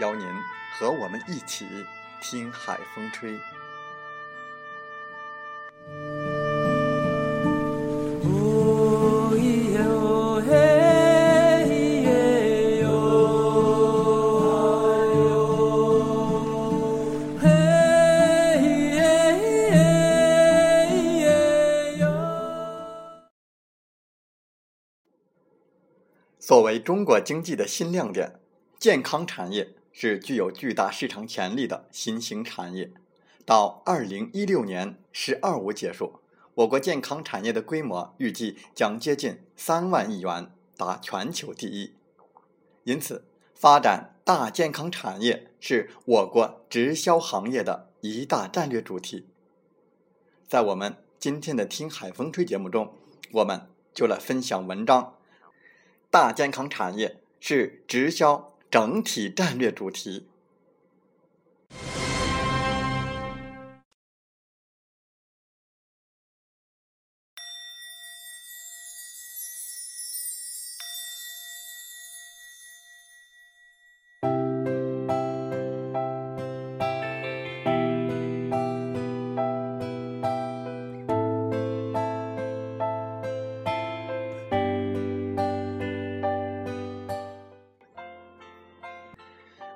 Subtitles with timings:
[0.00, 0.26] 邀您
[0.72, 1.66] 和我们一起
[2.20, 3.38] 听海风吹。
[26.38, 28.38] 作为中国经济的新亮点，
[28.78, 32.90] 健康产业是具有巨大市场潜力的新兴产业。
[33.46, 36.20] 到二零一六年“十二五”结束，
[36.54, 41.94] 我国健康产业的规模预计将接近三万亿元，达全球第一。
[42.82, 43.24] 因此，
[43.54, 49.26] 发展大健康产业是我国直销行业的一大战略主题。
[50.48, 52.94] 在我们今天的“听海风吹”节目中，
[53.32, 55.14] 我们就来分享文章。
[56.10, 60.26] 大健康产业是直销整体战略主题。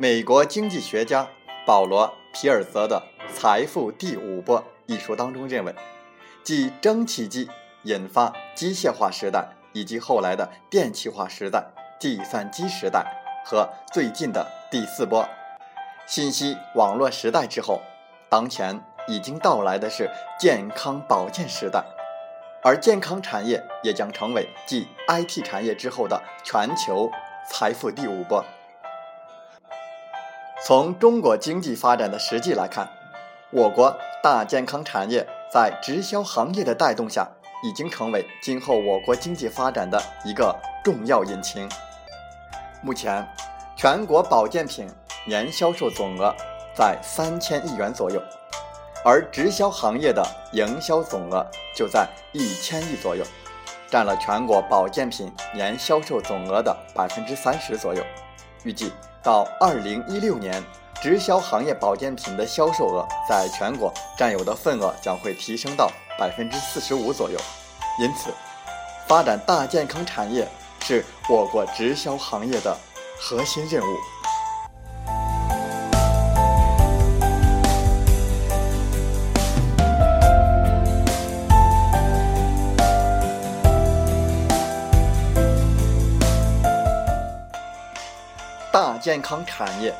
[0.00, 1.28] 美国经济学家
[1.66, 3.02] 保罗·皮尔泽的
[3.34, 5.74] 《财富第五波》一书当中认为，
[6.42, 7.50] 继蒸汽机
[7.82, 11.66] 引发机械化时代，以及后来的电气化时代、
[12.00, 13.04] 计算机时代
[13.44, 15.28] 和最近的第四波
[16.06, 17.82] 信息网络时代之后，
[18.30, 20.08] 当前已经到来的是
[20.38, 21.84] 健康保健时代，
[22.62, 27.10] 而健康产业也将成为继 IT 产业之后的全球
[27.46, 28.42] 财富第五波。
[30.62, 32.86] 从中国经济发展的实际来看，
[33.50, 37.26] 我国大健康产业在直销行业的带动下，
[37.64, 40.54] 已经成为今后我国经济发展的一个
[40.84, 41.66] 重要引擎。
[42.82, 43.26] 目前，
[43.74, 44.86] 全国保健品
[45.26, 46.34] 年销售总额
[46.74, 48.20] 在三千亿元左右，
[49.02, 50.22] 而直销行业的
[50.52, 51.44] 营销总额
[51.74, 53.24] 就在一千亿左右，
[53.88, 58.04] 占了全国保健品年销售总额的百分之三十左右。
[58.62, 58.92] 预计。
[59.22, 60.62] 到二零一六年，
[61.02, 67.38] 直销行业保健品的销售额在全国占有的份额将会提升到百分之四十五左右。
[68.00, 68.30] 因此，
[69.06, 70.48] 发展大健康产业
[70.82, 72.74] 是我国直销行业的
[73.18, 73.96] 核心任务。
[88.72, 89.92] 大健康产业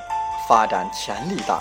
[0.48, 1.60] 发展潜力大。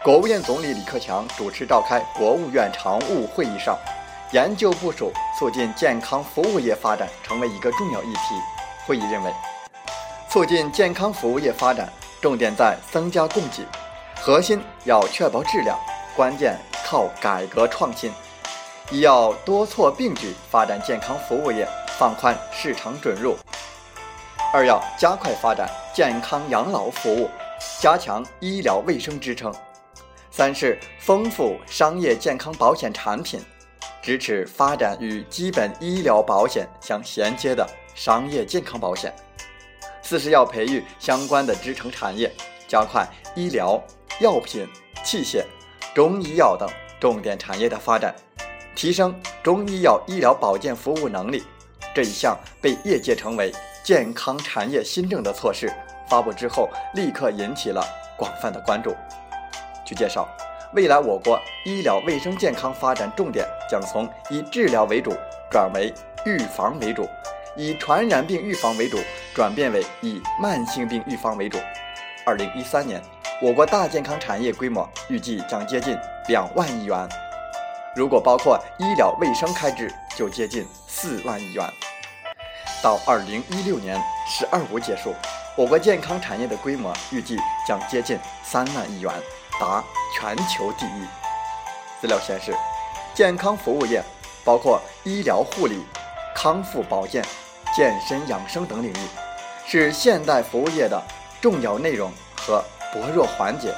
[0.00, 3.76] 国务院总理李克强主持召开国务院常务会议上，
[4.30, 8.40] 研究部署促进健康服务业发展成为一个重要议题。
[8.86, 9.34] 会议认为，
[10.30, 11.92] 促进健康服务业发展，
[12.22, 13.66] 重点在增加供给，
[14.20, 15.76] 核心要确保质量，
[16.14, 16.56] 关键
[16.86, 18.12] 靠改革创新。
[18.88, 21.68] 一要多措并举发展健康服务业，
[21.98, 23.36] 放宽市场准入。
[24.50, 27.28] 二要加快发展健康养老服务，
[27.80, 29.52] 加强医疗卫生支撑；
[30.30, 33.38] 三是丰富商业健康保险产品，
[34.00, 39.12] 支持发展与基本医疗保险相衔接的商业健康保险；
[40.02, 42.32] 四是要培育相关的支撑产业，
[42.66, 43.78] 加快医疗
[44.18, 44.66] 药品、
[45.04, 45.44] 器械、
[45.94, 46.66] 中医药等
[46.98, 48.14] 重点产业的发展，
[48.74, 51.44] 提升中医药医疗保健服务能力。
[51.94, 53.52] 这一项被业界称为。
[53.88, 55.66] 健康产业新政的措施
[56.06, 57.82] 发布之后，立刻引起了
[58.18, 58.94] 广泛的关注。
[59.82, 60.28] 据介绍，
[60.74, 65.16] 未来我国医疗卫生健康发展重点将从以治疗为主
[65.50, 65.90] 转为
[66.26, 67.08] 预防为主，
[67.56, 68.98] 以传染病预防为主
[69.34, 71.56] 转变为以慢性病预防为主。
[72.26, 73.02] 二零一三年，
[73.40, 75.96] 我国大健康产业规模预计将接近
[76.28, 77.08] 两万亿元，
[77.96, 81.64] 如果包括医疗卫生开支，就接近四万亿元。
[82.82, 85.14] 到二零一六年“十二五”结束，
[85.56, 87.36] 我国健康产业的规模预计
[87.66, 89.12] 将接近三万亿元，
[89.58, 89.82] 达
[90.14, 91.06] 全球第一。
[92.00, 92.54] 资料显示，
[93.14, 94.02] 健康服务业
[94.44, 95.84] 包括医疗护理、
[96.34, 97.24] 康复保健、
[97.74, 99.08] 健身养生等领域，
[99.66, 101.02] 是现代服务业的
[101.40, 102.62] 重要内容和
[102.94, 103.74] 薄弱环节。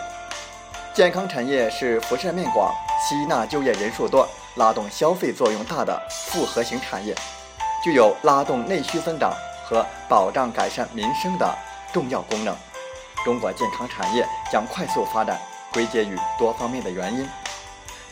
[0.93, 7.15] 健康产业是辐射面广、吸纳就业人数多、拉动消费作用大的复合型产业。
[7.83, 9.33] 具有拉动内需增长
[9.65, 11.59] 和保障改善民生的
[11.93, 12.55] 重要功能。
[13.25, 15.39] 中国健康产业将快速发展，
[15.73, 17.29] 归结于多方面的原因。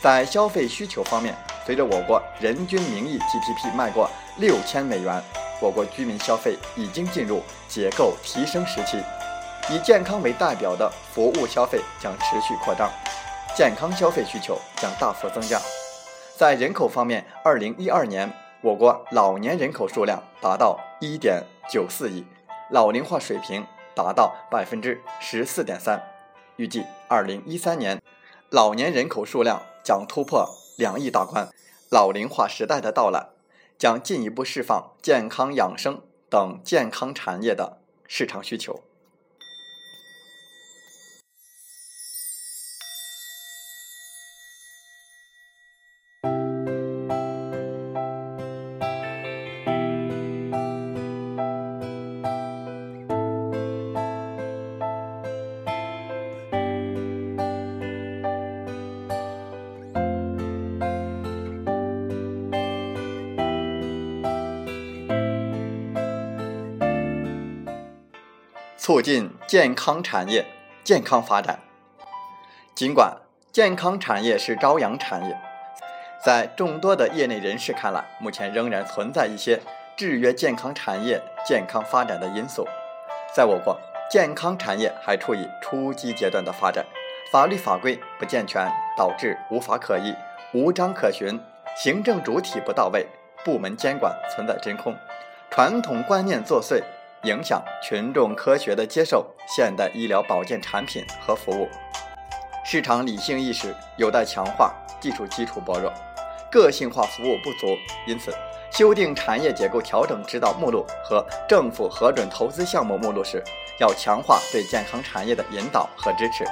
[0.01, 1.35] 在消费需求方面，
[1.65, 5.21] 随着我国人均名义 GDP 迈过六千美元，
[5.59, 9.03] 我国居民消费已经进入结构提升时期。
[9.69, 12.89] 以健康为代表的服务消费将持续扩张，
[13.55, 15.59] 健康消费需求将大幅增加。
[16.37, 18.31] 在人口方面，二零一二年。
[18.61, 22.25] 我国老年人口数量达到一点九四亿，
[22.69, 23.65] 老龄化水平
[23.95, 26.03] 达到百分之十四点三。
[26.57, 28.01] 预计二零一三年，
[28.49, 30.45] 老年人口数量将突破
[30.77, 31.47] 两亿大关。
[31.89, 33.29] 老龄化时代的到来，
[33.77, 37.77] 将进一步释放健康养生等健康产业的
[38.07, 38.83] 市场需求。
[68.79, 70.45] 促进健康产业
[70.85, 71.59] 健康发展。
[72.73, 73.17] 尽管
[73.51, 75.37] 健康产业是朝阳产业，
[76.23, 79.59] 在众多的业内人士看来，目前仍然存在一些
[79.97, 82.65] 制约健康产业健康发展的因素。
[83.35, 83.77] 在我国，
[84.09, 86.85] 健康产业还处于初级阶段的发展，
[87.33, 88.65] 法律法规不健全，
[88.95, 90.15] 导致无法可依、
[90.53, 91.37] 无章可循，
[91.75, 93.05] 行政主体不到位，
[93.43, 94.95] 部门监管存在真空，
[95.51, 96.81] 传统观念作祟。
[97.23, 101.67] 影响群众科学的接受现代医疗保健产品和服务，
[102.63, 105.91] 市场理性意识有待强化，技术基础薄弱，
[106.49, 107.75] 个性化服务不足。
[108.07, 108.33] 因此，
[108.71, 113.43] 修订产业结构调整指导目录和政府核准投资项目目录时，
[113.81, 116.45] 要强化对健康产业的引导和支持，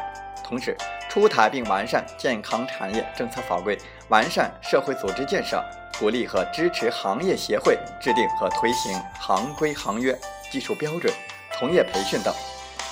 [0.43, 0.75] 同时
[1.07, 3.77] 出台并完善健康产业政策法规，
[4.09, 5.63] 完善社会组织建设，
[5.97, 10.13] 鼓励和支持行业协会制定和推行行规行约。
[10.51, 11.13] 技术标准、
[11.57, 12.33] 从业培训等，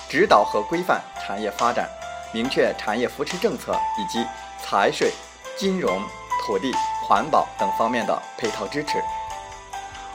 [0.09, 1.89] 指导和规范产业发展，
[2.31, 4.25] 明确产业扶持政策以及
[4.61, 5.11] 财税、
[5.57, 6.01] 金融、
[6.45, 6.73] 土地、
[7.07, 9.01] 环保等方面的配套支持。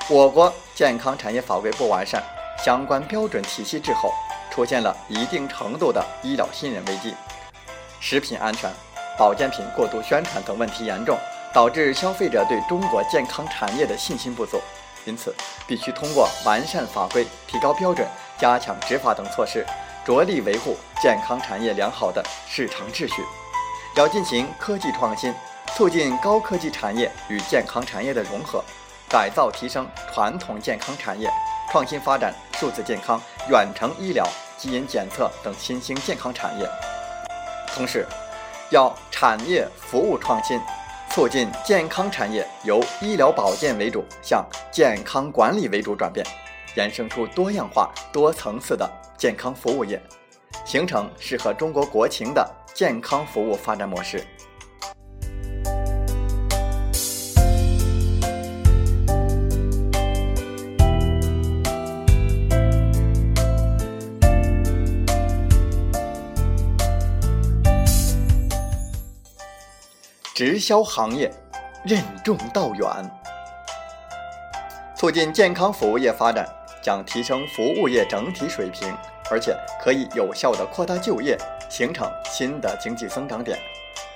[0.09, 2.23] 我国健康产业法规不完善，
[2.65, 4.13] 相关标准体系滞后，
[4.51, 7.15] 出现了一定程度的医疗信任危机。
[8.01, 8.71] 食品安全、
[9.19, 11.17] 保健品过度宣传等问题严重，
[11.55, 14.61] 导致消费者对中国健康产业的信心不足。
[15.05, 15.35] 因此，
[15.67, 18.07] 必须通过完善法规、提高标准、
[18.39, 19.65] 加强执法等措施，
[20.05, 23.23] 着力维护健康产业良好的市场秩序。
[23.97, 25.35] 要进行科技创新，
[25.75, 28.63] 促进高科技产业与健康产业的融合，
[29.09, 31.29] 改造提升传统健康产业，
[31.73, 34.27] 创新发展数字健康、远程医疗、
[34.57, 36.69] 基因检测等新兴健康产业。
[37.75, 38.07] 同时，
[38.71, 40.61] 要产业服务创新。
[41.11, 46.25] 促进健康产业由医疗保健为主向健康管理为主转变，
[46.77, 48.89] 衍生出多样化、多层次的
[49.19, 50.01] 健康服务业，
[50.65, 54.25] 形成适合中国国情的健康服务发展模式。
[70.41, 71.31] 直销行业
[71.85, 72.89] 任重道远，
[74.97, 76.49] 促进健康服务业发展，
[76.83, 78.91] 将提升服务业整体水平，
[79.31, 81.37] 而且可以有效的扩大就业，
[81.69, 83.59] 形成新的经济增长点，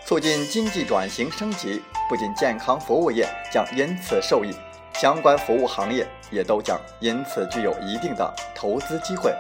[0.07, 1.83] 促进经济转型升级。
[2.09, 4.57] 不仅健康服务业将因此受益，
[4.95, 9.31] 相关服务行业也都将因此具有一定的投资机会。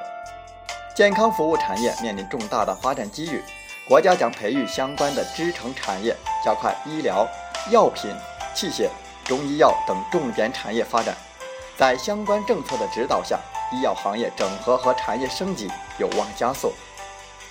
[0.95, 3.43] 健康服务产业面临重大的发展机遇，
[3.87, 7.29] 国家将培育相关的支撑产业，加快医疗、
[7.71, 8.11] 药品、
[8.55, 8.89] 器械、
[9.27, 11.15] 中医药等重点产业发展。
[11.77, 13.39] 在相关政策的指导下，
[13.73, 16.73] 医药行业整合和产业升级有望加速。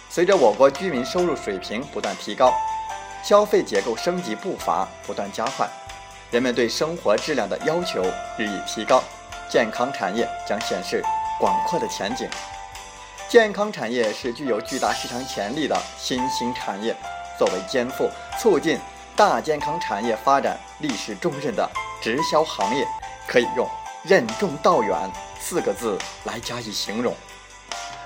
[0.10, 2.52] 随着我国居民收入水平不断提高，
[3.24, 5.70] 消费结构升级步伐不断加快，
[6.32, 8.02] 人们对生活质量的要求
[8.40, 9.04] 日益提高，
[9.48, 11.04] 健康产业将显示
[11.40, 12.28] 广阔的前景。
[13.34, 16.96] 健康产业是具有巨大市场潜力的新兴产业，
[17.36, 18.08] 作为肩负
[18.40, 18.80] 促进
[19.16, 21.68] 大健康产业发展历史重任的
[22.00, 22.86] 直销行业，
[23.28, 23.68] 可以用
[24.06, 24.96] “任重道远”
[25.42, 27.12] 四个字来加以形容。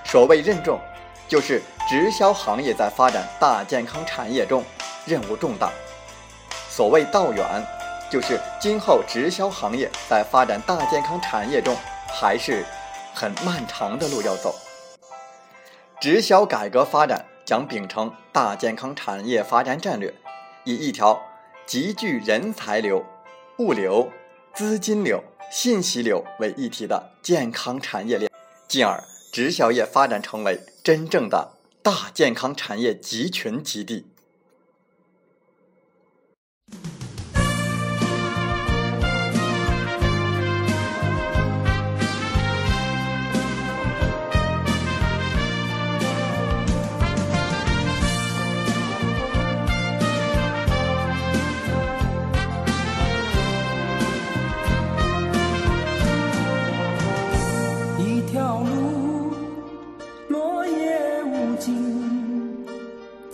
[0.06, 0.80] 所谓任重，
[1.28, 4.64] 就是直销行业在发展大健康产业中
[5.04, 5.68] 任务重大；
[6.70, 7.46] 所谓道远，
[8.10, 11.76] 就是今后直销行业在发展大健康产业中
[12.18, 12.66] 还是
[13.14, 14.56] 很漫长的路要走。
[16.00, 20.14] 直销改革发展将秉承大健康产业发展战略，
[20.64, 21.20] 以一条
[21.66, 23.04] 集聚人才流、
[23.58, 24.12] 物流、
[24.54, 28.32] 资金流、信息流为一体的健康产业链，
[28.68, 34.06] 进而直销业发展成为真正的大健康产业集群基地。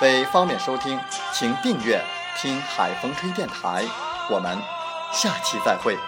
[0.00, 0.98] 为方便收听，
[1.32, 2.02] 请订阅
[2.40, 3.84] “听海风吹电台”。
[4.30, 4.58] 我们
[5.12, 5.98] 下期再会。